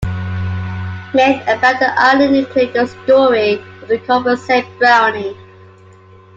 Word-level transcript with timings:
Myths 1.13 1.43
about 1.43 1.79
the 1.79 1.93
island 1.95 2.35
include 2.35 2.73
the 2.73 2.87
story 2.87 3.61
of 3.83 3.87
the 3.87 3.99
Copinsay 3.99 4.65
Brownie. 4.79 5.37